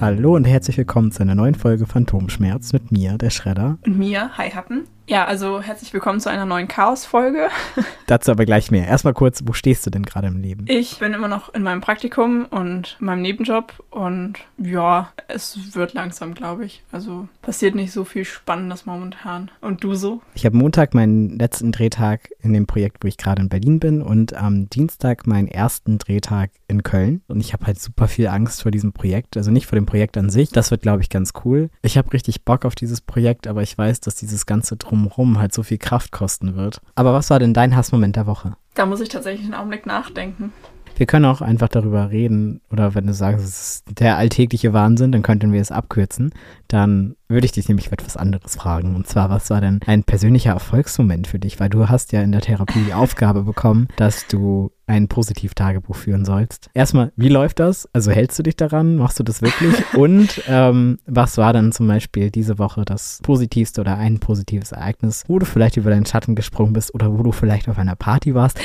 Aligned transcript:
Hallo 0.00 0.36
und 0.36 0.44
herzlich 0.44 0.78
willkommen 0.78 1.12
zu 1.12 1.22
einer 1.22 1.34
neuen 1.34 1.54
Folge 1.54 1.84
Phantomschmerz 1.84 2.72
mit 2.72 2.92
mir, 2.92 3.18
der 3.18 3.28
Schredder. 3.28 3.76
Und 3.84 3.98
mir, 3.98 4.30
Hi 4.38 4.48
Happen. 4.50 4.84
Ja, 5.06 5.26
also 5.26 5.60
herzlich 5.60 5.92
willkommen 5.92 6.18
zu 6.18 6.30
einer 6.30 6.46
neuen 6.46 6.66
Chaos-Folge. 6.66 7.48
Dazu 8.06 8.30
aber 8.30 8.46
gleich 8.46 8.70
mehr. 8.70 8.86
Erstmal 8.86 9.12
kurz, 9.12 9.42
wo 9.44 9.52
stehst 9.52 9.84
du 9.84 9.90
denn 9.90 10.02
gerade 10.02 10.28
im 10.28 10.40
Leben? 10.40 10.64
Ich 10.66 10.98
bin 10.98 11.12
immer 11.12 11.28
noch 11.28 11.52
in 11.52 11.62
meinem 11.62 11.82
Praktikum 11.82 12.46
und 12.46 12.96
meinem 13.00 13.20
Nebenjob 13.20 13.74
und 13.90 14.38
ja, 14.56 15.12
es 15.28 15.74
wird 15.74 15.92
langsam, 15.92 16.32
glaube 16.32 16.64
ich. 16.64 16.82
Also 16.90 17.28
passiert 17.42 17.74
nicht 17.74 17.92
so 17.92 18.04
viel 18.04 18.24
Spannendes 18.24 18.86
momentan. 18.86 19.50
Und 19.60 19.84
du 19.84 19.94
so? 19.94 20.22
Ich 20.32 20.46
habe 20.46 20.56
Montag 20.56 20.94
meinen 20.94 21.38
letzten 21.38 21.70
Drehtag 21.70 22.30
in 22.40 22.54
dem 22.54 22.66
Projekt, 22.66 23.04
wo 23.04 23.08
ich 23.08 23.18
gerade 23.18 23.42
in 23.42 23.50
Berlin 23.50 23.80
bin 23.80 24.00
und 24.00 24.32
am 24.32 24.70
Dienstag 24.70 25.26
meinen 25.26 25.48
ersten 25.48 25.98
Drehtag 25.98 26.50
in 26.66 26.82
Köln. 26.82 27.20
Und 27.28 27.40
ich 27.40 27.52
habe 27.52 27.66
halt 27.66 27.78
super 27.78 28.08
viel 28.08 28.28
Angst 28.28 28.62
vor 28.62 28.70
diesem 28.70 28.94
Projekt. 28.94 29.36
Also 29.36 29.50
nicht 29.50 29.66
vor 29.66 29.78
dem 29.78 29.86
Projekt 29.86 30.16
an 30.16 30.30
sich. 30.30 30.48
Das 30.48 30.70
wird, 30.70 30.80
glaube 30.80 31.02
ich, 31.02 31.10
ganz 31.10 31.32
cool. 31.44 31.68
Ich 31.82 31.98
habe 31.98 32.10
richtig 32.14 32.44
Bock 32.46 32.64
auf 32.64 32.74
dieses 32.74 33.02
Projekt, 33.02 33.46
aber 33.46 33.62
ich 33.62 33.76
weiß, 33.76 34.00
dass 34.00 34.14
dieses 34.14 34.46
ganze 34.46 34.76
Drum 34.76 34.93
drumherum 34.94 35.38
halt 35.38 35.52
so 35.52 35.62
viel 35.62 35.78
Kraft 35.78 36.12
kosten 36.12 36.56
wird. 36.56 36.80
Aber 36.94 37.12
was 37.12 37.30
war 37.30 37.38
denn 37.38 37.54
dein 37.54 37.76
Hassmoment 37.76 38.16
der 38.16 38.26
Woche? 38.26 38.56
Da 38.74 38.86
muss 38.86 39.00
ich 39.00 39.08
tatsächlich 39.08 39.44
einen 39.44 39.54
Augenblick 39.54 39.86
nachdenken. 39.86 40.52
Wir 40.96 41.06
können 41.06 41.24
auch 41.24 41.40
einfach 41.40 41.68
darüber 41.68 42.10
reden, 42.10 42.60
oder 42.70 42.94
wenn 42.94 43.08
du 43.08 43.14
sagst, 43.14 43.44
es 43.44 43.58
ist 43.58 43.98
der 43.98 44.16
alltägliche 44.16 44.72
Wahnsinn, 44.72 45.10
dann 45.10 45.22
könnten 45.22 45.52
wir 45.52 45.60
es 45.60 45.72
abkürzen. 45.72 46.32
Dann 46.68 47.16
würde 47.26 47.46
ich 47.46 47.52
dich 47.52 47.68
nämlich 47.68 47.90
etwas 47.90 48.16
anderes 48.16 48.54
fragen. 48.54 48.94
Und 48.94 49.08
zwar, 49.08 49.28
was 49.28 49.50
war 49.50 49.60
denn 49.60 49.80
ein 49.86 50.04
persönlicher 50.04 50.52
Erfolgsmoment 50.52 51.26
für 51.26 51.40
dich? 51.40 51.58
Weil 51.58 51.68
du 51.68 51.88
hast 51.88 52.12
ja 52.12 52.22
in 52.22 52.30
der 52.30 52.42
Therapie 52.42 52.84
die 52.86 52.94
Aufgabe 52.94 53.42
bekommen, 53.42 53.88
dass 53.96 54.28
du 54.28 54.70
ein 54.86 55.08
Positiv-Tagebuch 55.08 55.96
führen 55.96 56.24
sollst. 56.24 56.68
Erstmal, 56.74 57.12
wie 57.16 57.28
läuft 57.28 57.60
das? 57.60 57.88
Also 57.92 58.10
hältst 58.10 58.38
du 58.38 58.42
dich 58.42 58.56
daran? 58.56 58.96
Machst 58.96 59.18
du 59.18 59.22
das 59.22 59.42
wirklich? 59.42 59.74
Und 59.94 60.42
ähm, 60.48 60.98
was 61.06 61.38
war 61.38 61.52
dann 61.52 61.72
zum 61.72 61.88
Beispiel 61.88 62.30
diese 62.30 62.58
Woche 62.58 62.84
das 62.84 63.20
positivste 63.22 63.80
oder 63.80 63.96
ein 63.96 64.18
positives 64.18 64.72
Ereignis, 64.72 65.24
wo 65.26 65.38
du 65.38 65.46
vielleicht 65.46 65.76
über 65.76 65.90
deinen 65.90 66.06
Schatten 66.06 66.34
gesprungen 66.34 66.72
bist 66.72 66.94
oder 66.94 67.16
wo 67.16 67.22
du 67.22 67.32
vielleicht 67.32 67.68
auf 67.68 67.78
einer 67.78 67.96
Party 67.96 68.34
warst? 68.34 68.58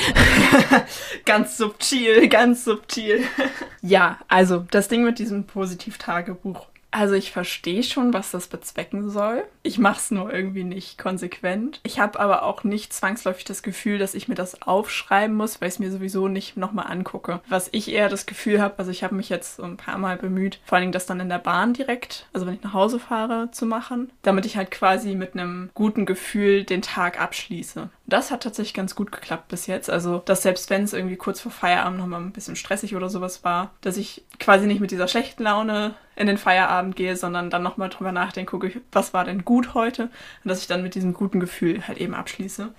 ganz 1.26 1.58
subtil, 1.58 2.28
ganz 2.28 2.66
subtil. 2.66 3.22
ja, 3.82 4.18
also 4.28 4.66
das 4.72 4.88
Ding 4.88 5.04
mit 5.04 5.20
diesem 5.20 5.46
Positiv-Tagebuch 5.46 6.68
also 6.92 7.14
ich 7.14 7.32
verstehe 7.32 7.84
schon, 7.84 8.14
was 8.14 8.32
das 8.32 8.48
bezwecken 8.48 9.10
soll. 9.10 9.44
Ich 9.62 9.78
mache 9.78 9.98
es 9.98 10.12
nur 10.12 10.34
irgendwie 10.34 10.64
nicht 10.64 10.98
konsequent. 10.98 11.80
Ich 11.84 12.00
habe 12.00 12.20
aber 12.20 12.44
auch 12.44 12.64
nicht 12.64 12.94
zwangsläufig 12.94 13.46
das 13.46 13.62
Gefühl, 13.62 14.00
dass 14.00 14.16
ich 14.16 14.28
mir 14.28 14.36
das 14.36 14.62
aufschreiben 14.64 15.36
muss, 15.36 15.62
weil 15.62 15.68
ich 15.68 15.76
es 15.76 15.80
mir 15.80 15.92
sowieso 15.92 16.28
nicht 16.28 16.58
nochmal 16.58 16.88
angucke. 16.88 17.42
Was 17.48 17.70
ich 17.72 17.92
eher 17.92 18.10
das 18.10 18.26
Gefühl 18.26 18.62
habe, 18.62 18.76
also 18.78 18.92
ich 18.92 19.04
habe 19.04 19.16
mich 19.16 19.30
jetzt 19.30 19.58
so 19.58 19.64
ein 19.64 19.78
paar 19.78 19.98
Mal 19.98 20.18
bemüht, 20.18 20.60
vor 20.66 20.76
allen 20.76 20.84
Dingen 20.84 20.92
das 20.92 21.06
dann 21.06 21.20
in 21.20 21.30
der 21.30 21.40
Bahn 21.40 21.74
direkt, 21.74 22.28
also 22.34 22.48
wenn 22.48 22.56
ich 22.56 22.64
nach 22.64 22.74
Hause 22.74 23.00
fahre, 23.00 23.52
zu 23.52 23.66
machen, 23.66 24.10
damit 24.24 24.46
ich 24.46 24.58
halt 24.58 24.72
quasi 24.72 25.16
mit 25.16 25.34
einem 25.34 25.70
guten 25.74 26.06
Gefühl 26.06 26.64
den 26.64 26.82
Tag 26.82 27.22
abschließe. 27.22 27.90
Das 28.10 28.32
hat 28.32 28.44
tatsächlich 28.44 28.74
ganz 28.74 28.96
gut 28.96 29.12
geklappt 29.12 29.50
bis 29.50 29.68
jetzt. 29.68 29.90
Also, 29.90 30.22
dass 30.26 30.42
selbst 30.42 30.70
wenn 30.70 30.84
es 30.84 30.94
irgendwie 30.94 31.16
kurz 31.16 31.40
vor 31.40 31.52
Feierabend 31.52 32.00
nochmal 32.00 32.22
ein 32.22 32.32
bisschen 32.32 32.56
stressig 32.56 32.96
oder 32.96 33.10
sowas 33.10 33.44
war, 33.44 33.72
dass 33.82 33.98
ich 33.98 34.24
quasi 34.40 34.66
nicht 34.66 34.82
mit 34.82 34.92
dieser 34.92 35.08
schlechten 35.08 35.44
Laune 35.44 35.94
in 36.16 36.28
den 36.28 36.38
Feierabend 36.38 36.96
gehe, 36.96 37.16
sondern 37.16 37.50
dann 37.50 37.64
nochmal 37.64 37.90
drüber 37.90 38.12
nachdenke, 38.12 38.52
gucke, 38.52 38.82
was 38.92 39.14
war 39.14 39.24
denn 39.24 39.46
gut 39.46 39.74
heute 39.74 40.04
und 40.44 40.50
dass 40.50 40.60
ich 40.60 40.68
dann 40.68 40.84
mit 40.84 40.96
diesem 40.96 41.14
guten 41.14 41.40
Gefühl 41.40 41.88
halt 41.88 41.98
eben 41.98 42.14
abschließe. 42.14 42.74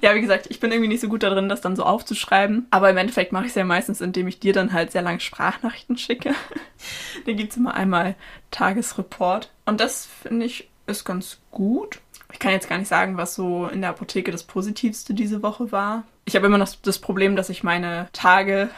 Ja, 0.00 0.14
wie 0.14 0.20
gesagt, 0.22 0.46
ich 0.48 0.60
bin 0.60 0.72
irgendwie 0.72 0.88
nicht 0.88 1.02
so 1.02 1.08
gut 1.08 1.22
darin, 1.22 1.50
das 1.50 1.60
dann 1.60 1.76
so 1.76 1.82
aufzuschreiben, 1.82 2.66
aber 2.70 2.88
im 2.88 2.96
Endeffekt 2.96 3.32
mache 3.32 3.44
ich 3.44 3.50
es 3.50 3.56
ja 3.56 3.64
meistens, 3.64 4.00
indem 4.00 4.28
ich 4.28 4.40
dir 4.40 4.54
dann 4.54 4.72
halt 4.72 4.92
sehr 4.92 5.02
lange 5.02 5.20
Sprachnachrichten 5.20 5.98
schicke. 5.98 6.32
dann 7.26 7.36
gibt 7.36 7.50
es 7.50 7.58
immer 7.58 7.74
einmal 7.74 8.14
Tagesreport 8.50 9.50
und 9.66 9.80
das 9.80 10.06
finde 10.22 10.46
ich 10.46 10.70
ist 10.86 11.04
ganz 11.04 11.38
gut. 11.50 12.00
Ich 12.36 12.40
kann 12.40 12.52
jetzt 12.52 12.68
gar 12.68 12.76
nicht 12.76 12.88
sagen, 12.88 13.16
was 13.16 13.34
so 13.34 13.66
in 13.66 13.80
der 13.80 13.88
Apotheke 13.88 14.30
das 14.30 14.42
Positivste 14.42 15.14
diese 15.14 15.42
Woche 15.42 15.72
war. 15.72 16.04
Ich 16.26 16.36
habe 16.36 16.44
immer 16.44 16.58
noch 16.58 16.68
das 16.82 16.98
Problem, 16.98 17.34
dass 17.34 17.48
ich 17.48 17.62
meine 17.62 18.10
Tage 18.12 18.68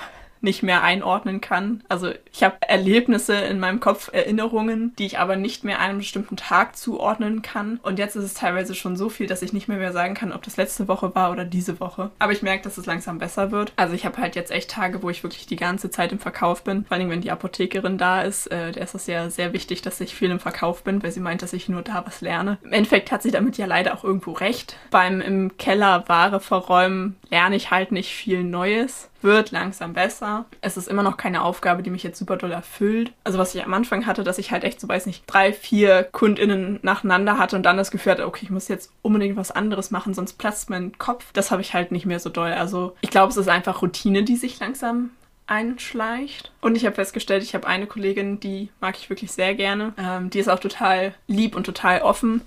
nicht 0.41 0.63
mehr 0.63 0.83
einordnen 0.83 1.41
kann. 1.41 1.83
Also 1.89 2.13
ich 2.33 2.43
habe 2.43 2.57
Erlebnisse 2.61 3.35
in 3.35 3.61
meinem 3.61 3.81
Kopf, 3.81 4.11
Erinnerungen, 4.13 4.95
die 4.99 5.07
ich 5.07 5.19
aber 5.19 5.37
nicht 5.37 5.65
mehr 5.65 5.81
einem 5.81 5.99
bestimmten 5.99 6.37
Tag 6.37 6.77
zuordnen 6.77 7.43
kann. 7.43 7.81
Und 7.83 7.99
jetzt 7.99 8.17
ist 8.17 8.25
es 8.25 8.35
teilweise 8.35 8.75
schon 8.75 8.97
so 8.97 9.09
viel, 9.09 9.27
dass 9.27 9.43
ich 9.43 9.53
nicht 9.53 9.69
mehr, 9.69 9.79
mehr 9.79 9.93
sagen 9.93 10.15
kann, 10.15 10.33
ob 10.33 10.43
das 10.43 10.57
letzte 10.57 10.89
Woche 10.89 11.15
war 11.15 11.33
oder 11.33 11.45
diese 11.45 11.81
Woche. 11.81 12.11
Aber 12.19 12.33
ich 12.33 12.43
merke, 12.43 12.65
dass 12.65 12.79
es 12.79 12.87
langsam 12.87 13.19
besser 13.19 13.51
wird. 13.51 13.73
Also 13.77 13.95
ich 13.95 14.05
habe 14.05 14.19
halt 14.19 14.37
jetzt 14.37 14.51
echt 14.51 14.71
Tage, 14.71 15.03
wo 15.03 15.11
ich 15.11 15.23
wirklich 15.23 15.47
die 15.47 15.57
ganze 15.57 15.91
Zeit 15.91 16.13
im 16.13 16.19
Verkauf 16.19 16.63
bin. 16.63 16.85
Vor 16.85 16.97
allem, 16.97 17.11
wenn 17.11 17.21
die 17.21 17.31
Apothekerin 17.31 17.99
da 17.99 18.23
ist, 18.23 18.47
äh, 18.49 18.73
der 18.73 18.85
ist 18.85 18.95
es 18.95 19.07
ja 19.07 19.31
sehr 19.31 19.53
wichtig, 19.53 19.83
dass 19.83 20.01
ich 20.01 20.15
viel 20.15 20.31
im 20.31 20.41
Verkauf 20.41 20.83
bin, 20.83 21.03
weil 21.03 21.13
sie 21.13 21.21
meint, 21.21 21.43
dass 21.43 21.53
ich 21.53 21.69
nur 21.69 21.83
da 21.83 22.05
was 22.07 22.21
lerne. 22.21 22.59
Im 22.63 22.73
Endeffekt 22.73 23.13
hat 23.13 23.23
sie 23.23 23.31
damit 23.31 23.59
ja 23.59 23.67
leider 23.67 23.95
auch 23.95 24.05
irgendwo 24.05 24.33
recht. 24.33 24.77
Beim 24.91 25.21
im 25.21 25.57
Keller 25.57 26.05
Ware 26.09 26.41
verräumen 26.41 27.17
lerne 27.31 27.57
ich 27.57 27.71
halt 27.71 27.93
nicht 27.93 28.13
viel 28.13 28.45
Neues 28.45 29.11
wird 29.21 29.51
langsam 29.51 29.95
besser. 29.95 30.45
Es 30.61 30.77
ist 30.77 30.89
immer 30.89 31.03
noch 31.03 31.17
keine 31.17 31.43
Aufgabe, 31.43 31.83
die 31.83 31.91
mich 31.91 32.03
jetzt 32.03 32.19
super 32.19 32.37
doll 32.37 32.53
erfüllt. 32.53 33.13
Also 33.25 33.39
was 33.39 33.55
ich 33.55 33.65
am 33.65 33.75
Anfang 33.75 34.07
hatte, 34.07 34.25
dass 34.25 34.39
ich 34.39 34.51
halt 34.51 34.65
echt 34.65 34.81
so, 34.81 34.89
weiß 34.89 35.07
nicht, 35.07 35.25
drei, 35.27 35.53
vier 35.53 36.05
KundInnen 36.05 36.79
nacheinander 36.83 37.39
hatte 37.39 37.57
und 37.57 37.65
dann 37.65 37.77
das 37.77 37.91
Gefühl 37.91 38.13
hatte, 38.13 38.27
okay, 38.27 38.45
ich 38.45 38.51
muss 38.51 38.69
jetzt 38.69 38.93
unbedingt 39.03 39.37
was 39.37 39.51
anderes 39.51 39.91
machen, 39.91 40.15
sonst 40.15 40.35
platzt 40.35 40.71
mein 40.71 40.97
Kopf. 40.99 41.27
Das 41.33 41.51
habe 41.51 41.63
ich 41.63 41.75
halt 41.75 41.93
nicht 41.93 42.07
mehr 42.07 42.21
so 42.21 42.31
doll. 42.31 42.53
Also 42.53 42.95
ich 43.01 43.11
glaube, 43.11 43.31
es 43.31 43.37
ist 43.37 43.49
einfach 43.49 43.83
Routine, 43.83 44.23
die 44.23 44.37
sich 44.37 44.61
langsam 44.61 45.11
einschleicht. 45.47 46.53
Und 46.61 46.77
ich 46.77 46.85
habe 46.85 46.95
festgestellt, 46.95 47.43
ich 47.43 47.55
habe 47.55 47.67
eine 47.67 47.87
Kollegin, 47.87 48.39
die 48.39 48.69
mag 48.81 48.97
ich 48.99 49.11
wirklich 49.11 49.33
sehr 49.33 49.55
gerne. 49.55 49.95
Ähm, 49.99 50.31
die 50.31 50.39
ist 50.39 50.49
auch 50.49 50.61
total 50.61 51.15
lieb 51.27 51.57
und 51.57 51.65
total 51.65 52.03
offen. 52.03 52.43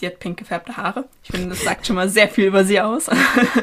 Sie 0.00 0.06
hat 0.06 0.18
pink 0.18 0.38
gefärbte 0.38 0.78
Haare. 0.78 1.04
Ich 1.22 1.30
finde, 1.30 1.50
das 1.50 1.62
sagt 1.62 1.86
schon 1.86 1.96
mal 1.96 2.08
sehr 2.08 2.26
viel 2.26 2.46
über 2.46 2.64
sie 2.64 2.80
aus. 2.80 3.10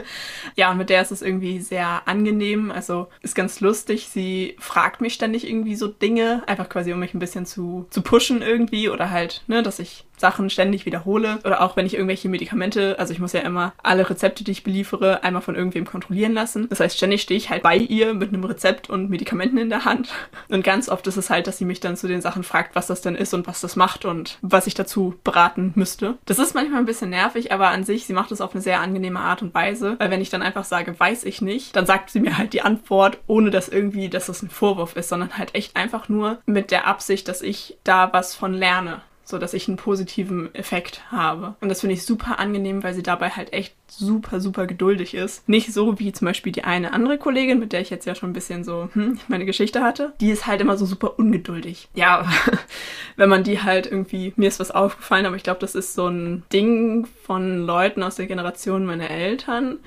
ja, 0.55 0.69
und 0.69 0.77
mit 0.77 0.91
der 0.91 1.01
ist 1.01 1.11
es 1.11 1.23
irgendwie 1.23 1.59
sehr 1.59 2.03
angenehm. 2.05 2.69
Also 2.69 3.07
ist 3.23 3.33
ganz 3.33 3.59
lustig. 3.59 4.07
Sie 4.07 4.55
fragt 4.59 5.01
mich 5.01 5.15
ständig 5.15 5.49
irgendwie 5.49 5.75
so 5.75 5.87
Dinge, 5.87 6.43
einfach 6.45 6.69
quasi, 6.69 6.93
um 6.93 6.99
mich 6.99 7.15
ein 7.15 7.19
bisschen 7.19 7.47
zu, 7.47 7.87
zu 7.89 8.03
pushen 8.03 8.43
irgendwie 8.43 8.87
oder 8.87 9.09
halt, 9.09 9.41
ne, 9.47 9.63
dass 9.63 9.79
ich 9.79 10.05
Sachen 10.17 10.50
ständig 10.50 10.85
wiederhole 10.85 11.39
oder 11.45 11.61
auch 11.61 11.75
wenn 11.75 11.85
ich 11.85 11.94
irgendwelche 11.94 12.28
Medikamente, 12.28 12.97
also 13.00 13.13
ich 13.13 13.19
muss 13.19 13.33
ja 13.33 13.41
immer 13.41 13.73
alle 13.81 14.09
Rezepte, 14.09 14.44
die 14.44 14.51
ich 14.51 14.63
beliefere, 14.63 15.23
einmal 15.23 15.41
von 15.41 15.55
irgendwem 15.55 15.85
kontrollieren 15.85 16.33
lassen. 16.33 16.67
Das 16.69 16.79
heißt, 16.79 16.97
ständig 16.97 17.22
stehe 17.22 17.38
ich 17.38 17.50
halt 17.50 17.63
bei 17.63 17.78
ihr 17.78 18.13
mit 18.13 18.29
einem 18.29 18.44
Rezept 18.44 18.89
und 18.89 19.09
Medikamenten 19.09 19.57
in 19.57 19.69
der 19.69 19.85
Hand. 19.85 20.09
Und 20.50 20.63
ganz 20.63 20.88
oft 20.89 21.06
ist 21.07 21.17
es 21.17 21.29
halt, 21.29 21.45
dass 21.45 21.57
sie 21.57 21.66
mich 21.66 21.79
dann 21.79 21.97
zu 21.97 22.07
den 22.07 22.22
Sachen 22.22 22.44
fragt, 22.44 22.75
was 22.75 22.88
das 22.88 23.01
denn 23.01 23.16
ist 23.16 23.33
und 23.33 23.47
was 23.47 23.59
das 23.59 23.75
macht 23.75 24.06
und 24.06 24.38
was 24.41 24.66
ich 24.66 24.73
dazu 24.73 25.16
beraten 25.23 25.73
müsste. 25.75 26.17
Das 26.25 26.39
ist 26.39 26.56
manchmal 26.56 26.79
ein 26.79 26.85
bisschen 26.85 27.09
nervig, 27.09 27.51
aber 27.51 27.67
an 27.69 27.83
sich, 27.83 28.06
sie 28.06 28.13
macht 28.13 28.31
es 28.31 28.39
auf 28.39 28.53
eine 28.53 28.61
sehr 28.61 28.79
angenehme 28.79 29.19
Art 29.19 29.41
und 29.41 29.53
Weise, 29.53 29.95
weil 30.00 30.09
wenn 30.09 30.22
ich 30.22 30.29
dann 30.29 30.41
einfach 30.41 30.63
sage, 30.63 30.97
weiß 30.97 31.25
ich 31.25 31.41
nicht, 31.41 31.75
dann 31.75 31.85
sagt 31.85 32.09
sie 32.09 32.22
mir 32.22 32.38
halt 32.38 32.53
die 32.53 32.61
Antwort, 32.61 33.19
ohne 33.27 33.51
dass 33.51 33.67
irgendwie, 33.67 34.09
dass 34.09 34.27
das 34.27 34.41
ein 34.41 34.50
Vorwurf 34.50 34.95
ist, 34.95 35.09
sondern 35.09 35.38
halt 35.38 35.53
echt 35.53 35.75
einfach 35.75 36.07
nur 36.07 36.39
mit 36.45 36.72
der 36.72 36.88
Absicht, 36.88 37.27
dass 37.27 37.41
ich 37.41 37.77
da 37.83 38.13
was 38.13 38.35
von 38.35 38.53
lerne 38.53 39.01
so 39.27 39.38
dass 39.38 39.53
ich 39.53 39.67
einen 39.67 39.75
positiven 39.75 40.53
Effekt 40.55 41.01
habe. 41.11 41.55
Und 41.59 41.67
das 41.67 41.81
finde 41.81 41.95
ich 41.95 42.05
super 42.05 42.39
angenehm, 42.39 42.81
weil 42.81 42.93
sie 42.93 43.03
dabei 43.03 43.31
halt 43.31 43.51
echt 43.51 43.75
super, 43.88 44.39
super 44.39 44.67
geduldig 44.67 45.13
ist. 45.13 45.47
Nicht 45.49 45.73
so 45.73 45.99
wie 45.99 46.13
zum 46.13 46.25
Beispiel 46.25 46.53
die 46.53 46.63
eine 46.63 46.93
andere 46.93 47.17
Kollegin, 47.17 47.59
mit 47.59 47.73
der 47.73 47.81
ich 47.81 47.89
jetzt 47.89 48.05
ja 48.05 48.15
schon 48.15 48.29
ein 48.29 48.33
bisschen 48.33 48.63
so 48.63 48.89
hm, 48.93 49.19
meine 49.27 49.45
Geschichte 49.45 49.83
hatte. 49.83 50.13
Die 50.21 50.31
ist 50.31 50.47
halt 50.47 50.62
immer 50.62 50.77
so 50.77 50.85
super 50.85 51.19
ungeduldig. 51.19 51.89
Ja, 51.94 52.25
wenn 53.18 53.29
man 53.29 53.44
die 53.44 53.62
halt 53.62 53.85
irgendwie, 53.85 54.31
mir 54.38 54.47
ist 54.47 54.62
was 54.62 54.71
aufgefallen, 54.71 55.25
aber 55.25 55.35
ich 55.35 55.44
glaube, 55.44 55.59
das 55.59 55.75
ist 55.75 55.94
so 55.94 56.07
ein 56.07 56.44
Ding 56.53 57.06
von 57.25 57.65
Leuten 57.65 58.03
aus 58.03 58.15
der 58.15 58.27
Generation 58.27 58.85
meiner 58.85 59.09
Eltern 59.09 59.79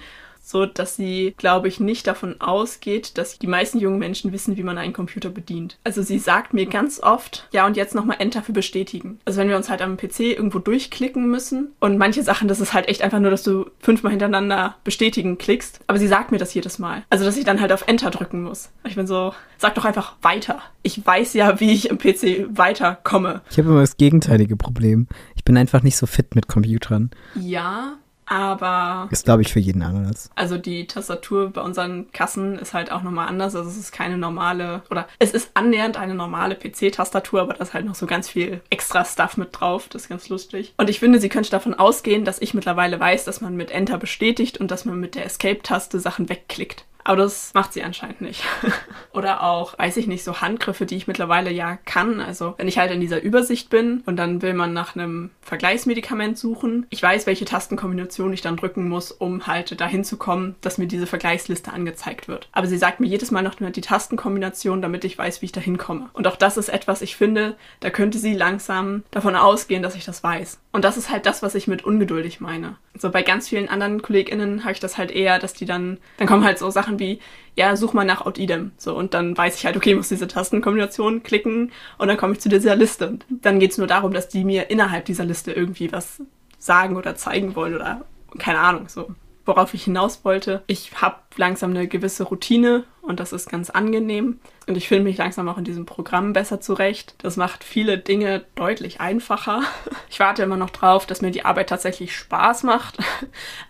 so 0.51 0.67
dass 0.67 0.97
sie, 0.97 1.35
glaube 1.37 1.69
ich, 1.69 1.81
nicht 1.81 2.07
davon 2.07 2.41
ausgeht, 2.41 3.17
dass 3.19 3.39
die 3.39 3.47
meisten 3.47 3.79
jungen 3.79 3.99
Menschen 3.99 4.33
wissen, 4.33 4.57
wie 4.57 4.63
man 4.63 4.79
einen 4.79 4.93
Computer 4.93 5.31
bedient. 5.31 5.79
Also 5.85 6.03
sie 6.03 6.19
sagt 6.19 6.55
mir 6.55 6.67
ganz 6.67 7.01
oft, 7.01 7.49
ja 7.53 7.67
und 7.67 7.77
jetzt 7.77 7.95
nochmal 7.95 8.17
Enter 8.19 8.43
für 8.43 8.53
bestätigen. 8.53 9.21
Also 9.25 9.41
wenn 9.41 9.49
wir 9.49 9.57
uns 9.57 9.71
halt 9.71 9.83
am 9.83 9.97
PC 9.97 10.21
irgendwo 10.21 10.59
durchklicken 10.59 11.29
müssen 11.29 11.73
und 11.81 11.99
manche 11.99 12.23
Sachen, 12.23 12.49
das 12.49 12.61
ist 12.61 12.73
halt 12.73 12.89
echt 12.89 13.03
einfach 13.03 13.21
nur, 13.21 13.31
dass 13.31 13.43
du 13.43 13.67
fünfmal 13.81 14.11
hintereinander 14.11 14.77
bestätigen 14.85 15.39
klickst, 15.39 15.81
aber 15.87 15.99
sie 15.99 16.09
sagt 16.09 16.33
mir 16.33 16.39
das 16.39 16.55
jedes 16.55 16.79
Mal. 16.79 17.05
Also 17.11 17.25
dass 17.25 17.37
ich 17.37 17.45
dann 17.45 17.61
halt 17.61 17.73
auf 17.73 17.87
Enter 17.87 18.11
drücken 18.11 18.43
muss. 18.43 18.71
Ich 18.85 18.97
bin 18.97 19.07
so, 19.07 19.33
sag 19.59 19.75
doch 19.75 19.85
einfach 19.85 20.17
weiter. 20.23 20.63
Ich 20.83 21.05
weiß 21.05 21.35
ja, 21.35 21.61
wie 21.61 21.73
ich 21.73 21.91
im 21.91 21.99
PC 21.99 22.47
weiterkomme. 22.57 23.43
Ich 23.51 23.59
habe 23.59 23.69
immer 23.69 23.81
das 23.81 23.97
gegenteilige 23.97 24.57
Problem. 24.57 25.07
Ich 25.37 25.45
bin 25.45 25.57
einfach 25.57 25.83
nicht 25.83 25.97
so 25.97 26.07
fit 26.07 26.35
mit 26.35 26.49
Computern. 26.49 27.11
Ja, 27.35 27.99
Aber. 28.31 29.09
Ist, 29.11 29.25
glaube 29.25 29.43
ich, 29.43 29.53
für 29.53 29.59
jeden 29.59 29.83
anders. 29.83 30.31
Also 30.37 30.57
die 30.57 30.87
Tastatur 30.87 31.51
bei 31.51 31.63
unseren 31.63 32.13
Kassen 32.13 32.59
ist 32.61 32.75
halt 32.75 32.93
auch 32.93 33.03
nochmal 33.03 33.27
anders. 33.27 33.57
Also 33.57 33.69
es 33.69 33.77
ist 33.77 33.91
keine 33.91 34.19
normale, 34.19 34.83
oder 34.89 35.09
es 35.19 35.33
ist 35.33 35.51
annähernd 35.55 35.97
eine 35.97 36.15
normale 36.15 36.55
PC-Tastatur, 36.55 37.43
aber 37.43 37.55
da 37.55 37.65
ist 37.65 37.75
halt 37.75 37.87
noch 37.87 37.97
so 37.97 38.07
ganz 38.07 38.29
viel 38.29 38.61
extra 38.71 39.05
Stuff 39.05 39.37
mit 39.37 39.49
drauf. 39.53 39.89
Das 39.89 40.03
ist 40.03 40.09
ganz 40.09 40.29
lustig. 40.29 40.75
Und 40.77 40.89
ich 40.89 41.01
finde, 41.01 41.19
sie 41.19 41.29
könnte 41.29 41.51
davon 41.51 41.75
ausgehen, 41.75 42.25
dass 42.25 42.41
ich 42.41 42.55
mittlerweile 42.55 43.01
weiß, 43.01 43.25
dass 43.25 43.41
man 43.41 43.57
mit 43.57 43.73
Enter 43.73 43.99
bestätigt 43.99 44.59
und 44.59 44.71
dass 44.71 44.85
man 44.85 45.01
mit 45.01 45.17
der 45.17 45.27
Escape-Taste 45.27 45.99
Sachen 45.99 46.29
wegklickt. 46.29 46.85
Aber 47.05 47.17
das 47.17 47.53
macht 47.55 47.73
sie 47.73 47.83
anscheinend 47.83 48.21
nicht. 48.21 48.45
Oder 49.13 49.43
auch, 49.43 49.79
weiß 49.79 49.97
ich 49.97 50.07
nicht, 50.07 50.25
so 50.25 50.41
Handgriffe, 50.41 50.87
die 50.87 50.97
ich 50.97 51.07
mittlerweile 51.07 51.51
ja 51.51 51.77
kann. 51.85 52.21
Also 52.21 52.55
wenn 52.59 52.69
ich 52.69 52.79
halt 52.79 52.91
in 52.91 53.01
dieser 53.01 53.23
Übersicht 53.23 53.71
bin 53.71 54.03
und 54.07 54.17
dann 54.17 54.43
will 54.43 54.55
man 54.55 54.73
nach 54.73 54.95
einem 54.95 55.31
Vergleichsmedikament 55.43 56.39
suchen. 56.39 56.87
Ich 56.91 57.03
weiß, 57.03 57.27
welche 57.27 57.45
Tastenkombination 57.45 58.33
ich 58.33 58.41
dann 58.41 58.57
drücken 58.57 58.89
muss, 58.89 59.11
um 59.11 59.47
halt 59.47 59.81
dahin 59.81 60.05
zu 60.05 60.17
kommen, 60.17 60.55
dass 60.61 60.79
mir 60.79 60.87
diese 60.87 61.07
Vergleichsliste 61.07 61.73
angezeigt 61.73 62.29
wird. 62.29 62.49
Aber 62.53 62.67
sie 62.67 62.79
sagt 62.79 63.01
mir 63.01 63.09
jedes 63.09 63.31
Mal 63.31 63.43
noch 63.43 63.57
die 63.57 63.81
Tastenkombination, 63.81 64.83
damit 64.83 65.05
ich 65.05 65.19
weiß, 65.19 65.43
wie 65.43 65.47
ich 65.47 65.53
dahin 65.53 65.79
komme. 65.79 66.11
Und 66.13 66.27
auch 66.27 66.37
das 66.37 66.57
ist 66.57 66.69
etwas, 66.69 67.03
ich 67.03 67.17
finde, 67.17 67.57
da 67.81 67.91
könnte 67.91 68.19
sie 68.19 68.35
langsam 68.35 69.03
davon 69.11 69.35
ausgehen, 69.35 69.83
dass 69.83 69.97
ich 69.97 70.05
das 70.05 70.23
weiß. 70.23 70.61
Und 70.73 70.85
das 70.85 70.97
ist 70.97 71.11
halt 71.11 71.27
das, 71.27 71.43
was 71.43 71.55
ich 71.55 71.67
mit 71.67 71.85
ungeduldig 71.85 72.41
meine. 72.41 72.77
So 72.95 73.11
bei 73.11 73.23
ganz 73.23 73.49
vielen 73.49 73.69
anderen 73.69 74.03
KollegInnen 74.03 74.63
habe 74.63 74.73
ich 74.73 74.81
das 74.81 74.99
halt 74.99 75.11
eher, 75.11 75.39
dass 75.39 75.53
die 75.53 75.65
dann, 75.65 75.99
dann 76.19 76.29
kommen 76.29 76.45
halt 76.45 76.59
so 76.59 76.71
Sachen 76.71 76.90
wie, 76.99 77.21
ja, 77.57 77.77
such 77.77 77.93
mal 77.93 78.05
nach 78.05 78.27
OutIdem. 78.27 78.73
So, 78.77 78.97
und 78.97 79.15
dann 79.15 79.37
weiß 79.37 79.57
ich 79.57 79.67
halt, 79.67 79.77
okay, 79.77 79.91
ich 79.91 79.97
muss 79.97 80.09
diese 80.09 80.29
Tastenkombination 80.29 81.23
klicken 81.23 81.73
und 81.99 82.09
dann 82.09 82.17
komme 82.17 82.33
ich 82.33 82.41
zu 82.41 82.49
dieser 82.49 82.77
Liste. 82.77 83.09
Und 83.09 83.27
dann 83.29 83.61
geht 83.61 83.73
es 83.73 83.79
nur 83.79 83.87
darum, 83.87 84.13
dass 84.13 84.29
die 84.29 84.45
mir 84.45 84.71
innerhalb 84.71 85.05
dieser 85.05 85.25
Liste 85.25 85.53
irgendwie 85.53 85.93
was 85.93 86.23
sagen 86.59 86.97
oder 86.97 87.15
zeigen 87.15 87.55
wollen 87.57 87.75
oder 87.75 88.05
keine 88.39 88.61
Ahnung, 88.61 88.89
so. 88.89 89.09
Worauf 89.47 89.75
ich 89.75 89.85
hinaus 89.85 90.25
wollte, 90.25 90.63
ich 90.67 91.01
habe 91.01 91.17
langsam 91.37 91.71
eine 91.71 91.89
gewisse 91.89 92.25
Routine 92.25 92.85
und 93.11 93.21
das 93.21 93.33
ist 93.33 93.51
ganz 93.51 93.69
angenehm. 93.69 94.41
Und 94.67 94.77
ich 94.77 94.89
finde 94.89 95.05
mich 95.05 95.19
langsam 95.19 95.49
auch 95.49 95.59
in 95.59 95.65
diesem 95.65 95.85
Programm 95.85 96.33
besser 96.33 96.61
zurecht. 96.61 97.15
Das 97.19 97.37
macht 97.37 97.65
viele 97.65 97.99
Dinge 97.99 98.45
deutlich 98.55 99.01
einfacher. 99.01 99.63
Ich 100.09 100.21
warte 100.21 100.43
immer 100.43 100.57
noch 100.57 100.71
drauf, 100.71 101.07
dass 101.07 101.23
mir 101.23 101.31
die 101.31 101.45
Arbeit 101.45 101.69
tatsächlich 101.69 102.17
Spaß 102.17 102.63
macht. 102.63 102.99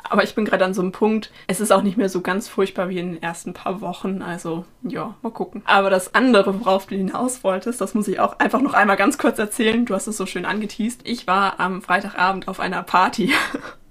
Aber 0.09 0.25
ich 0.25 0.35
bin 0.35 0.45
gerade 0.45 0.65
an 0.65 0.75
so 0.75 0.83
einem 0.83 0.93
Punkt, 0.93 1.31
es 1.47 1.61
ist 1.61 1.73
auch 1.73 1.83
nicht 1.83 1.97
mehr 1.97 2.09
so 2.09 2.21
ganz 2.21 2.49
furchtbar 2.49 2.89
wie 2.89 2.99
in 2.99 3.15
den 3.15 3.23
ersten 3.23 3.55
paar 3.55 3.81
Wochen. 3.81 4.23
Also 4.23 4.65
ja, 4.83 5.15
mal 5.23 5.31
gucken. 5.31 5.63
Aber 5.65 5.91
das 5.91 6.15
andere, 6.15 6.61
worauf 6.61 6.87
du 6.87 6.97
hinaus 6.97 7.45
wolltest, 7.45 7.81
das 7.81 7.95
muss 7.95 8.09
ich 8.09 8.21
auch 8.21 8.39
einfach 8.39 8.61
noch 8.61 8.75
einmal 8.75 8.97
ganz 8.97 9.17
kurz 9.17 9.39
erzählen. 9.39 9.87
Du 9.87 9.95
hast 9.95 10.07
es 10.07 10.17
so 10.17 10.27
schön 10.27 10.45
angeteased. 10.45 11.01
Ich 11.05 11.27
war 11.27 11.61
am 11.61 11.81
Freitagabend 11.81 12.47
auf 12.47 12.61
einer 12.61 12.83
Party. 12.83 13.33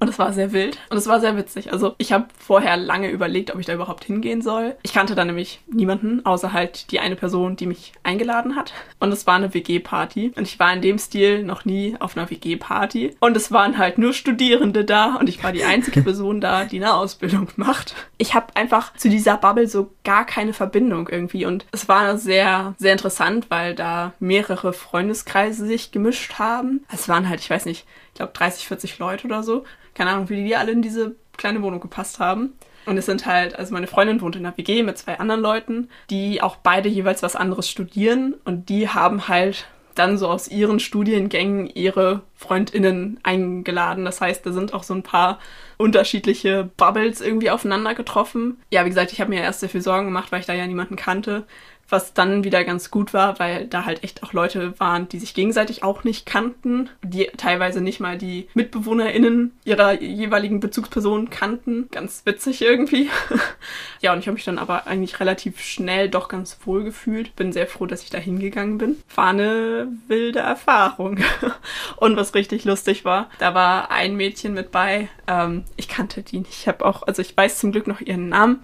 Und 0.01 0.07
es 0.07 0.17
war 0.17 0.31
sehr 0.31 0.53
wild 0.53 0.77
und 0.89 0.97
es 0.97 1.07
war 1.07 1.19
sehr 1.19 1.35
witzig. 1.35 1.73
Also 1.73 1.95
ich 1.97 2.13
habe 2.13 2.27
vorher 2.37 2.77
lange 2.77 3.09
überlegt, 3.09 3.53
ob 3.53 3.59
ich 3.59 3.65
da 3.65 3.73
überhaupt 3.73 4.05
hingehen 4.05 4.41
soll. 4.41 4.75
Ich 4.81 4.93
kannte 4.93 5.13
da 5.13 5.25
nämlich 5.25 5.38
niemanden, 5.67 6.25
außer 6.25 6.53
halt 6.53 6.91
die 6.91 6.99
eine 6.99 7.15
Person, 7.15 7.55
die 7.55 7.65
mich 7.65 7.93
eingeladen 8.03 8.55
hat. 8.55 8.73
Und 8.99 9.11
es 9.11 9.27
war 9.27 9.35
eine 9.35 9.53
WG-Party. 9.53 10.33
Und 10.35 10.43
ich 10.43 10.59
war 10.59 10.73
in 10.73 10.81
dem 10.81 10.97
Stil 10.97 11.43
noch 11.43 11.65
nie 11.65 11.95
auf 11.99 12.17
einer 12.17 12.29
WG-Party. 12.29 13.15
Und 13.19 13.37
es 13.37 13.51
waren 13.51 13.77
halt 13.77 13.97
nur 13.97 14.13
Studierende 14.13 14.85
da 14.85 15.15
und 15.15 15.29
ich 15.29 15.43
war 15.43 15.51
die 15.51 15.63
einzige 15.63 16.01
Person 16.03 16.41
da, 16.41 16.65
die 16.65 16.77
eine 16.77 16.93
Ausbildung 16.93 17.47
macht. 17.55 17.95
Ich 18.17 18.33
habe 18.33 18.55
einfach 18.55 18.93
zu 18.93 19.09
dieser 19.09 19.37
Bubble 19.37 19.67
so 19.67 19.91
gar 20.03 20.25
keine 20.25 20.53
Verbindung 20.53 21.09
irgendwie. 21.09 21.45
Und 21.45 21.65
es 21.71 21.87
war 21.87 22.17
sehr, 22.17 22.75
sehr 22.77 22.91
interessant, 22.91 23.47
weil 23.49 23.75
da 23.75 24.13
mehrere 24.19 24.73
Freundeskreise 24.73 25.65
sich 25.65 25.91
gemischt 25.91 26.39
haben. 26.39 26.85
Es 26.93 27.07
waren 27.09 27.29
halt, 27.29 27.39
ich 27.39 27.49
weiß 27.49 27.65
nicht, 27.65 27.85
ich 28.09 28.15
glaube 28.15 28.33
30, 28.33 28.67
40 28.67 28.99
Leute 28.99 29.27
oder 29.27 29.43
so 29.43 29.63
keine 29.99 30.11
Ahnung, 30.11 30.29
wie 30.29 30.43
die 30.45 30.55
alle 30.55 30.71
in 30.71 30.81
diese 30.81 31.15
kleine 31.35 31.61
Wohnung 31.61 31.81
gepasst 31.81 32.19
haben. 32.19 32.53
Und 32.89 32.97
es 32.97 33.05
sind 33.05 33.27
halt, 33.27 33.57
also 33.57 33.71
meine 33.73 33.87
Freundin 33.87 34.19
wohnt 34.19 34.35
in 34.35 34.43
der 34.43 34.57
WG 34.57 34.81
mit 34.81 34.97
zwei 34.97 35.19
anderen 35.19 35.41
Leuten, 35.41 35.89
die 36.09 36.41
auch 36.41 36.55
beide 36.55 36.89
jeweils 36.89 37.21
was 37.21 37.35
anderes 37.35 37.69
studieren 37.69 38.33
und 38.45 38.69
die 38.69 38.89
haben 38.89 39.27
halt 39.27 39.67
dann 39.93 40.17
so 40.17 40.27
aus 40.27 40.47
ihren 40.47 40.79
Studiengängen 40.79 41.67
ihre 41.67 42.21
Freundinnen 42.35 43.19
eingeladen. 43.21 44.05
Das 44.05 44.21
heißt, 44.21 44.45
da 44.45 44.53
sind 44.53 44.73
auch 44.73 44.83
so 44.83 44.93
ein 44.93 45.03
paar 45.03 45.39
unterschiedliche 45.77 46.69
Bubbles 46.77 47.21
irgendwie 47.21 47.51
aufeinander 47.51 47.93
getroffen. 47.93 48.57
Ja, 48.71 48.85
wie 48.85 48.89
gesagt, 48.89 49.11
ich 49.11 49.19
habe 49.19 49.29
mir 49.29 49.41
erst 49.41 49.59
sehr 49.59 49.69
viel 49.69 49.81
Sorgen 49.81 50.05
gemacht, 50.05 50.31
weil 50.31 50.39
ich 50.39 50.45
da 50.45 50.53
ja 50.53 50.65
niemanden 50.65 50.95
kannte 50.95 51.45
was 51.89 52.13
dann 52.13 52.43
wieder 52.43 52.63
ganz 52.63 52.91
gut 52.91 53.13
war, 53.13 53.39
weil 53.39 53.67
da 53.67 53.85
halt 53.85 54.03
echt 54.03 54.23
auch 54.23 54.33
Leute 54.33 54.79
waren, 54.79 55.09
die 55.09 55.19
sich 55.19 55.33
gegenseitig 55.33 55.83
auch 55.83 56.03
nicht 56.03 56.25
kannten, 56.25 56.89
die 57.03 57.29
teilweise 57.37 57.81
nicht 57.81 57.99
mal 57.99 58.17
die 58.17 58.47
MitbewohnerInnen 58.53 59.53
ihrer 59.65 60.01
jeweiligen 60.01 60.59
Bezugspersonen 60.59 61.29
kannten. 61.29 61.87
Ganz 61.91 62.21
witzig 62.25 62.61
irgendwie. 62.61 63.09
ja, 64.01 64.13
und 64.13 64.19
ich 64.19 64.27
habe 64.27 64.35
mich 64.35 64.45
dann 64.45 64.59
aber 64.59 64.87
eigentlich 64.87 65.19
relativ 65.19 65.59
schnell 65.61 66.09
doch 66.09 66.27
ganz 66.27 66.57
wohl 66.65 66.83
gefühlt. 66.83 67.35
Bin 67.35 67.51
sehr 67.51 67.67
froh, 67.67 67.85
dass 67.85 68.03
ich 68.03 68.09
da 68.09 68.17
hingegangen 68.17 68.77
bin. 68.77 68.97
War 69.15 69.29
eine 69.29 69.87
wilde 70.07 70.39
Erfahrung. 70.39 71.19
und 71.97 72.15
was 72.15 72.35
richtig 72.35 72.65
lustig 72.65 73.05
war, 73.05 73.29
da 73.39 73.53
war 73.53 73.91
ein 73.91 74.15
Mädchen 74.15 74.53
mit 74.53 74.71
bei. 74.71 75.09
Ähm, 75.27 75.63
ich 75.75 75.87
kannte 75.87 76.23
die 76.23 76.39
nicht. 76.39 76.53
Ich 76.53 76.67
habe 76.67 76.85
auch, 76.85 77.03
also 77.03 77.21
ich 77.21 77.35
weiß 77.35 77.59
zum 77.59 77.71
Glück 77.71 77.87
noch 77.87 78.01
ihren 78.01 78.29
Namen. 78.29 78.59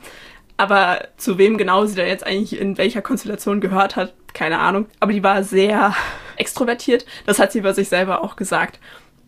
Aber 0.57 1.07
zu 1.17 1.37
wem 1.37 1.57
genau 1.57 1.85
sie 1.85 1.95
da 1.95 2.03
jetzt 2.03 2.25
eigentlich 2.25 2.59
in 2.59 2.77
welcher 2.77 3.01
Konstellation 3.01 3.59
gehört 3.59 3.95
hat, 3.95 4.13
keine 4.33 4.59
Ahnung. 4.59 4.85
Aber 4.99 5.11
die 5.11 5.23
war 5.23 5.43
sehr 5.43 5.95
extrovertiert. 6.37 7.05
Das 7.25 7.39
hat 7.39 7.51
sie 7.51 7.59
über 7.59 7.73
sich 7.73 7.89
selber 7.89 8.23
auch 8.23 8.35
gesagt. 8.35 8.79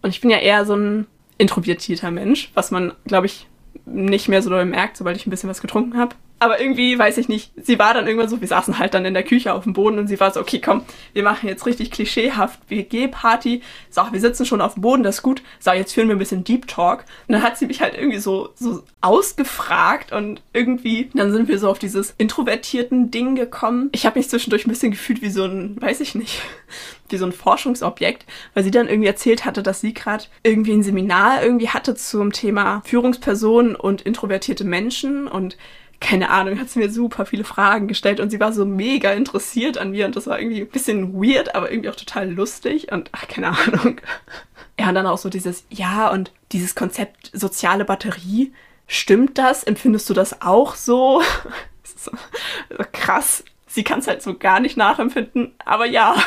Und 0.01 0.09
ich 0.09 0.21
bin 0.21 0.29
ja 0.29 0.38
eher 0.38 0.65
so 0.65 0.75
ein 0.75 1.07
introvertierter 1.38 2.12
Mensch, 2.12 2.51
was 2.53 2.71
man, 2.71 2.94
glaube 3.06 3.27
ich, 3.27 3.47
nicht 3.85 4.27
mehr 4.27 4.41
so 4.41 4.50
doll 4.50 4.65
merkt, 4.65 4.97
sobald 4.97 5.18
ich 5.18 5.27
ein 5.27 5.29
bisschen 5.29 5.50
was 5.50 5.62
getrunken 5.62 5.97
habe. 5.97 6.15
Aber 6.39 6.62
irgendwie, 6.62 6.98
weiß 6.98 7.18
ich 7.18 7.30
nicht, 7.30 7.51
sie 7.56 7.80
war 7.80 7.95
dann 7.95 8.06
irgendwann 8.06 8.30
so, 8.30 8.39
wir 8.39 8.48
saßen 8.48 8.78
halt 8.78 8.94
dann 8.94 9.06
in 9.06 9.16
der 9.16 9.24
Küche 9.24 9.54
auf 9.54 9.63
dem 9.63 9.74
Boden 9.74 9.98
und 9.98 10.07
sie 10.07 10.19
war 10.19 10.31
so, 10.31 10.39
okay, 10.39 10.62
komm, 10.63 10.84
wir 11.13 11.24
machen 11.24 11.50
jetzt 11.50 11.66
richtig 11.66 11.89
klischeehaft 11.89 12.60
WG-Party. 12.69 13.62
So, 13.89 14.04
wir 14.12 14.19
sitzen 14.19 14.45
schon 14.45 14.62
auf 14.62 14.75
dem 14.75 14.81
Boden, 14.81 15.01
das 15.01 15.16
ist 15.16 15.22
gut. 15.24 15.42
So, 15.60 15.72
jetzt 15.72 15.94
führen 15.94 16.10
wir 16.10 16.16
ein 16.16 16.19
bisschen 16.19 16.44
Deep 16.44 16.68
Talk. 16.68 17.06
Und 17.28 17.34
dann 17.34 17.42
hat 17.42 17.57
sie 17.57 17.66
mich 17.66 17.81
halt 17.81 17.95
irgendwie 17.95 18.19
so, 18.19 18.50
so 18.54 18.84
ausgefragt 19.01 20.12
und 20.12 20.42
irgendwie, 20.54 21.10
dann 21.16 21.31
sind 21.31 21.48
wir 21.48 21.57
so 21.57 21.69
auf 21.69 21.80
dieses 21.80 22.13
introvertierten 22.19 23.10
Ding 23.10 23.36
gekommen. 23.36 23.89
Ich 23.94 24.06
habe 24.06 24.19
mich 24.19 24.30
zwischendurch 24.30 24.68
ein 24.68 24.69
bisschen 24.69 24.92
gefühlt 24.92 25.24
wie 25.24 25.30
so 25.30 25.45
ein, 25.45 25.81
weiß 25.81 26.01
ich 26.01 26.13
nicht, 26.13 26.42
wie 27.10 27.18
so 27.18 27.25
ein 27.25 27.31
Forschungsobjekt, 27.31 28.25
weil 28.54 28.63
sie 28.63 28.72
dann 28.72 28.88
irgendwie 28.88 29.07
erzählt 29.07 29.45
hatte, 29.45 29.63
dass 29.63 29.81
sie 29.81 29.94
gerade 29.94 30.25
irgendwie 30.44 30.74
ein 30.74 30.84
Seminar 30.84 31.42
irgendwie 31.42 31.69
hatte 31.69 31.95
zum 31.95 32.31
Thema 32.31 32.81
Führungspersonen 32.86 33.75
und 33.75 34.04
introvertierte 34.04 34.66
Menschen 34.66 35.28
und 35.28 35.57
keine 36.00 36.30
Ahnung, 36.30 36.60
hat 36.60 36.70
sie 36.70 36.80
mir 36.80 36.92
super 36.92 37.26
viele 37.26 37.44
Fragen 37.44 37.88
gestellt 37.88 38.20
und 38.20 38.30
sie 38.30 38.40
war 38.40 38.54
so 38.54 38.66
mega 38.66 39.12
interessiert 39.12 39.78
an 39.78 39.92
mir 39.92 40.06
und 40.06 40.16
das 40.16 40.28
war 40.28 40.40
irgendwie 40.40 40.62
ein 40.62 40.70
bisschen 40.70 41.13
weird, 41.13 41.56
aber 41.56 41.72
irgendwie 41.72 41.89
auch 41.89 41.96
total 41.96 42.32
lustig 42.32 42.92
und 42.92 43.10
ach, 43.13 43.27
keine 43.27 43.48
Ahnung. 43.50 44.00
Ja, 44.80 44.89
und 44.89 44.96
dann 44.96 45.08
auch 45.08 45.18
so 45.18 45.30
dieses, 45.30 45.66
ja, 45.70 46.10
und 46.10 46.32
dieses 46.51 46.75
Konzept 46.75 47.32
soziale 47.34 47.84
Batterie, 47.84 48.54
stimmt 48.86 49.38
das? 49.38 49.63
Empfindest 49.63 50.10
du 50.10 50.13
das 50.13 50.42
auch 50.42 50.75
so? 50.75 51.24
so 51.84 52.12
krass. 52.92 53.44
Sie 53.66 53.84
kann 53.84 54.00
es 54.00 54.08
halt 54.08 54.22
so 54.22 54.38
gar 54.38 54.60
nicht 54.60 54.77
nachempfinden, 54.77 55.54
aber 55.66 55.86
ja. 55.86 56.16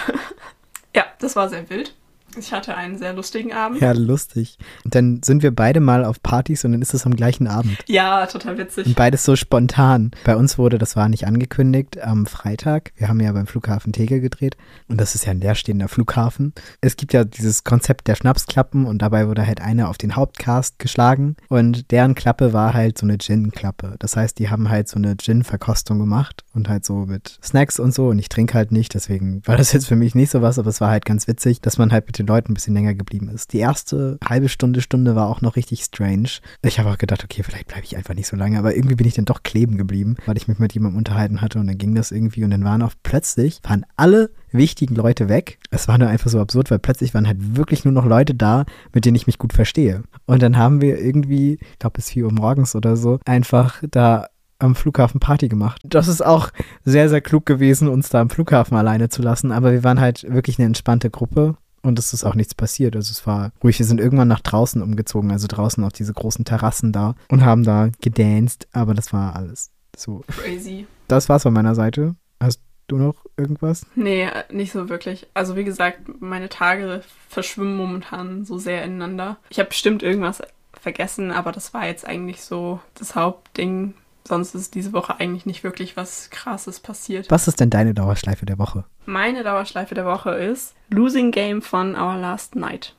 Ja, 0.92 1.04
das 1.20 1.36
war 1.36 1.48
sehr 1.48 1.70
wild. 1.70 1.94
Ich 2.38 2.52
hatte 2.52 2.76
einen 2.76 2.96
sehr 2.96 3.12
lustigen 3.12 3.52
Abend. 3.52 3.80
Ja, 3.80 3.92
lustig. 3.92 4.56
Und 4.84 4.94
dann 4.94 5.22
sind 5.22 5.42
wir 5.42 5.54
beide 5.54 5.80
mal 5.80 6.04
auf 6.04 6.22
Partys 6.22 6.64
und 6.64 6.72
dann 6.72 6.82
ist 6.82 6.94
es 6.94 7.04
am 7.04 7.16
gleichen 7.16 7.48
Abend. 7.48 7.76
Ja, 7.86 8.26
total 8.26 8.56
witzig. 8.56 8.86
Und 8.86 8.96
beides 8.96 9.24
so 9.24 9.34
spontan. 9.36 10.12
Bei 10.24 10.36
uns 10.36 10.56
wurde, 10.56 10.78
das 10.78 10.96
war 10.96 11.08
nicht 11.08 11.26
angekündigt, 11.26 12.00
am 12.00 12.26
Freitag. 12.26 12.92
Wir 12.96 13.08
haben 13.08 13.20
ja 13.20 13.32
beim 13.32 13.46
Flughafen 13.46 13.92
Tegel 13.92 14.20
gedreht 14.20 14.56
und 14.88 15.00
das 15.00 15.14
ist 15.14 15.26
ja 15.26 15.32
ein 15.32 15.40
leerstehender 15.40 15.88
Flughafen. 15.88 16.54
Es 16.80 16.96
gibt 16.96 17.12
ja 17.12 17.24
dieses 17.24 17.64
Konzept 17.64 18.06
der 18.06 18.14
Schnapsklappen 18.14 18.86
und 18.86 19.02
dabei 19.02 19.26
wurde 19.26 19.46
halt 19.46 19.60
eine 19.60 19.88
auf 19.88 19.98
den 19.98 20.14
Hauptcast 20.14 20.78
geschlagen 20.78 21.36
und 21.48 21.90
deren 21.90 22.14
Klappe 22.14 22.52
war 22.52 22.74
halt 22.74 22.96
so 22.98 23.06
eine 23.06 23.18
Gin-Klappe. 23.18 23.96
Das 23.98 24.16
heißt, 24.16 24.38
die 24.38 24.50
haben 24.50 24.70
halt 24.70 24.88
so 24.88 24.96
eine 24.96 25.16
Gin-Verkostung 25.16 25.98
gemacht 25.98 26.44
und 26.54 26.68
halt 26.68 26.84
so 26.84 27.06
mit 27.06 27.38
Snacks 27.42 27.80
und 27.80 27.92
so 27.92 28.08
und 28.08 28.18
ich 28.18 28.28
trinke 28.28 28.54
halt 28.54 28.70
nicht, 28.70 28.94
deswegen 28.94 29.42
war 29.46 29.56
das 29.56 29.72
jetzt 29.72 29.88
für 29.88 29.96
mich 29.96 30.14
nicht 30.14 30.30
so 30.30 30.42
was, 30.42 30.58
aber 30.58 30.68
es 30.68 30.80
war 30.80 30.90
halt 30.90 31.04
ganz 31.04 31.26
witzig, 31.26 31.60
dass 31.60 31.78
man 31.78 31.92
halt 31.92 32.06
mit 32.06 32.19
den 32.20 32.26
Leuten 32.26 32.52
ein 32.52 32.54
bisschen 32.54 32.74
länger 32.74 32.94
geblieben 32.94 33.28
ist. 33.28 33.52
Die 33.52 33.58
erste 33.58 34.18
halbe 34.24 34.48
Stunde, 34.48 34.80
Stunde 34.80 35.16
war 35.16 35.28
auch 35.28 35.40
noch 35.40 35.56
richtig 35.56 35.82
strange. 35.82 36.28
Ich 36.62 36.78
habe 36.78 36.90
auch 36.90 36.98
gedacht, 36.98 37.24
okay, 37.24 37.42
vielleicht 37.42 37.68
bleibe 37.68 37.84
ich 37.84 37.96
einfach 37.96 38.14
nicht 38.14 38.26
so 38.26 38.36
lange, 38.36 38.58
aber 38.58 38.74
irgendwie 38.76 38.96
bin 38.96 39.06
ich 39.06 39.14
dann 39.14 39.24
doch 39.24 39.42
kleben 39.42 39.76
geblieben, 39.76 40.16
weil 40.26 40.36
ich 40.36 40.48
mich 40.48 40.58
mit 40.58 40.72
jemandem 40.74 40.98
unterhalten 40.98 41.40
hatte 41.40 41.58
und 41.58 41.66
dann 41.66 41.78
ging 41.78 41.94
das 41.94 42.10
irgendwie 42.10 42.44
und 42.44 42.50
dann 42.50 42.64
waren 42.64 42.82
auch 42.82 42.94
plötzlich, 43.02 43.60
waren 43.64 43.86
alle 43.96 44.30
wichtigen 44.52 44.94
Leute 44.94 45.28
weg. 45.28 45.58
Es 45.70 45.88
war 45.88 45.98
nur 45.98 46.08
einfach 46.08 46.30
so 46.30 46.40
absurd, 46.40 46.70
weil 46.70 46.78
plötzlich 46.78 47.14
waren 47.14 47.26
halt 47.26 47.56
wirklich 47.56 47.84
nur 47.84 47.92
noch 47.92 48.04
Leute 48.04 48.34
da, 48.34 48.64
mit 48.92 49.04
denen 49.04 49.16
ich 49.16 49.26
mich 49.26 49.38
gut 49.38 49.52
verstehe. 49.52 50.02
Und 50.26 50.42
dann 50.42 50.56
haben 50.56 50.80
wir 50.80 50.98
irgendwie, 50.98 51.54
ich 51.54 51.78
glaube 51.78 51.94
bis 51.94 52.10
4 52.10 52.26
Uhr 52.26 52.32
morgens 52.32 52.74
oder 52.74 52.96
so, 52.96 53.18
einfach 53.24 53.82
da 53.90 54.26
am 54.58 54.74
Flughafen 54.74 55.20
Party 55.20 55.48
gemacht. 55.48 55.80
Das 55.84 56.08
ist 56.08 56.24
auch 56.24 56.50
sehr, 56.84 57.08
sehr 57.08 57.20
klug 57.20 57.46
gewesen, 57.46 57.88
uns 57.88 58.10
da 58.10 58.20
am 58.20 58.30
Flughafen 58.30 58.76
alleine 58.76 59.08
zu 59.08 59.22
lassen, 59.22 59.52
aber 59.52 59.72
wir 59.72 59.84
waren 59.84 60.00
halt 60.00 60.26
wirklich 60.30 60.58
eine 60.58 60.66
entspannte 60.66 61.10
Gruppe 61.10 61.56
und 61.82 61.98
es 61.98 62.12
ist 62.12 62.24
auch 62.24 62.34
nichts 62.34 62.54
passiert. 62.54 62.96
Also 62.96 63.10
es 63.10 63.26
war 63.26 63.52
ruhig. 63.62 63.78
Wir 63.78 63.86
sind 63.86 64.00
irgendwann 64.00 64.28
nach 64.28 64.40
draußen 64.40 64.82
umgezogen, 64.82 65.30
also 65.30 65.46
draußen 65.48 65.82
auf 65.84 65.92
diese 65.92 66.12
großen 66.12 66.44
Terrassen 66.44 66.92
da 66.92 67.14
und 67.28 67.44
haben 67.44 67.64
da 67.64 67.90
gedanced, 68.00 68.68
aber 68.72 68.94
das 68.94 69.12
war 69.12 69.36
alles 69.36 69.70
so. 69.96 70.24
Crazy. 70.28 70.86
Das 71.08 71.28
war's 71.28 71.42
von 71.42 71.52
meiner 71.52 71.74
Seite. 71.74 72.14
Hast 72.40 72.60
du 72.86 72.96
noch 72.96 73.24
irgendwas? 73.36 73.86
Nee, 73.94 74.28
nicht 74.50 74.72
so 74.72 74.88
wirklich. 74.88 75.26
Also 75.34 75.56
wie 75.56 75.64
gesagt, 75.64 76.20
meine 76.20 76.48
Tage 76.48 77.02
verschwimmen 77.28 77.76
momentan 77.76 78.44
so 78.44 78.58
sehr 78.58 78.84
ineinander. 78.84 79.38
Ich 79.48 79.58
habe 79.58 79.68
bestimmt 79.68 80.02
irgendwas 80.02 80.42
vergessen, 80.72 81.30
aber 81.30 81.52
das 81.52 81.74
war 81.74 81.86
jetzt 81.86 82.06
eigentlich 82.06 82.42
so 82.42 82.80
das 82.94 83.14
Hauptding. 83.14 83.94
Sonst 84.26 84.54
ist 84.54 84.74
diese 84.74 84.92
Woche 84.92 85.18
eigentlich 85.18 85.46
nicht 85.46 85.64
wirklich 85.64 85.96
was 85.96 86.30
Krasses 86.30 86.80
passiert. 86.80 87.30
Was 87.30 87.48
ist 87.48 87.60
denn 87.60 87.70
deine 87.70 87.94
Dauerschleife 87.94 88.46
der 88.46 88.58
Woche? 88.58 88.84
Meine 89.06 89.42
Dauerschleife 89.42 89.94
der 89.94 90.04
Woche 90.04 90.30
ist 90.30 90.74
Losing 90.90 91.30
Game 91.30 91.62
von 91.62 91.94
Our 91.94 92.16
Last 92.16 92.54
Night. 92.54 92.94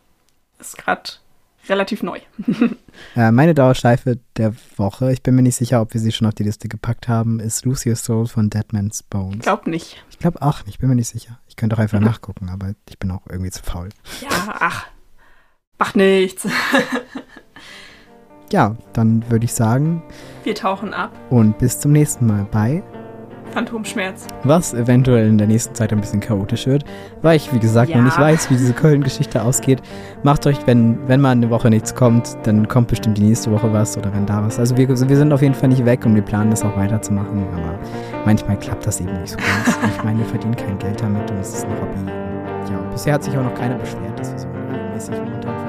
Ist 0.59 0.77
gerade 0.77 1.11
relativ 1.69 2.03
neu. 2.03 2.19
äh, 3.15 3.31
meine 3.31 3.53
Dauerschleife 3.53 4.19
der 4.37 4.53
Woche, 4.77 5.11
ich 5.11 5.21
bin 5.21 5.35
mir 5.35 5.41
nicht 5.41 5.55
sicher, 5.55 5.81
ob 5.81 5.93
wir 5.93 6.01
sie 6.01 6.11
schon 6.11 6.27
auf 6.27 6.33
die 6.33 6.43
Liste 6.43 6.67
gepackt 6.67 7.07
haben, 7.07 7.39
ist 7.39 7.65
Lucius 7.65 8.03
Soul 8.03 8.27
von 8.27 8.49
Deadman's 8.49 9.03
Bones. 9.03 9.35
Ich 9.35 9.41
glaube 9.41 9.69
nicht. 9.69 10.03
Ich 10.09 10.19
glaube 10.19 10.41
auch 10.41 10.65
nicht, 10.65 10.79
bin 10.79 10.89
mir 10.89 10.95
nicht 10.95 11.09
sicher. 11.09 11.39
Ich 11.47 11.55
könnte 11.55 11.75
auch 11.75 11.79
einfach 11.79 11.99
mhm. 11.99 12.05
nachgucken, 12.05 12.49
aber 12.49 12.73
ich 12.89 12.97
bin 12.97 13.11
auch 13.11 13.21
irgendwie 13.29 13.51
zu 13.51 13.63
faul. 13.63 13.89
Ja, 14.21 14.55
ach, 14.59 14.87
macht 15.77 15.95
nichts. 15.95 16.47
ja, 18.51 18.75
dann 18.93 19.23
würde 19.29 19.45
ich 19.45 19.53
sagen. 19.53 20.03
Wir 20.43 20.55
tauchen 20.55 20.93
ab. 20.93 21.11
Und 21.29 21.57
bis 21.57 21.79
zum 21.79 21.91
nächsten 21.91 22.27
Mal 22.27 22.45
bei 22.51 22.83
Phantomschmerz. 23.51 24.27
Was 24.43 24.73
eventuell 24.73 25.27
in 25.27 25.37
der 25.37 25.47
nächsten 25.47 25.75
Zeit 25.75 25.91
ein 25.91 26.01
bisschen 26.01 26.19
chaotisch 26.19 26.67
wird, 26.67 26.83
weil 27.21 27.35
ich, 27.35 27.53
wie 27.53 27.59
gesagt, 27.59 27.89
ja. 27.89 27.97
noch 27.97 28.05
nicht 28.05 28.17
weiß, 28.17 28.49
wie 28.49 28.55
diese 28.55 28.73
Köln-Geschichte 28.73 29.43
ausgeht. 29.43 29.81
Macht 30.23 30.47
euch, 30.47 30.65
wenn, 30.65 30.97
wenn 31.07 31.21
mal 31.21 31.31
eine 31.31 31.49
Woche 31.49 31.69
nichts 31.69 31.93
kommt, 31.93 32.37
dann 32.43 32.67
kommt 32.67 32.87
bestimmt 32.87 33.17
die 33.17 33.23
nächste 33.23 33.51
Woche 33.51 33.71
was 33.71 33.97
oder 33.97 34.13
wenn 34.13 34.25
da 34.25 34.43
was. 34.43 34.57
Also 34.57 34.77
wir, 34.77 34.87
wir 34.87 35.17
sind 35.17 35.31
auf 35.31 35.41
jeden 35.41 35.53
Fall 35.53 35.69
nicht 35.69 35.85
weg 35.85 36.05
und 36.05 36.15
wir 36.15 36.21
planen 36.21 36.49
das 36.49 36.63
auch 36.63 36.75
weiterzumachen, 36.75 37.43
aber 37.53 37.77
manchmal 38.25 38.57
klappt 38.57 38.87
das 38.87 38.99
eben 39.01 39.13
nicht 39.19 39.31
so 39.31 39.37
ganz. 39.37 39.77
ich 39.97 40.03
meine, 40.03 40.19
wir 40.19 40.25
verdienen 40.25 40.55
kein 40.55 40.79
Geld 40.79 41.01
damit 41.01 41.29
und 41.29 41.37
es 41.39 41.53
ist 41.53 41.65
ein 41.65 41.71
Hobby. 41.71 42.11
Ja, 42.71 42.79
bisher 42.91 43.13
hat 43.13 43.23
sich 43.23 43.37
auch 43.37 43.43
noch 43.43 43.55
keiner 43.55 43.75
beschwert, 43.75 44.17
dass 44.17 44.31
wir 44.31 44.39
so 44.39 44.47
regelmäßig 44.71 45.15
momentan 45.17 45.60